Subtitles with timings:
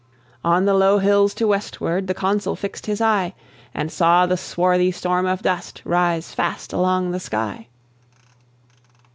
[0.43, 3.35] On the low hills to westward The Consul fixed his eye,
[3.71, 7.67] And saw the swarthy storm of dust Rise fast along the sky.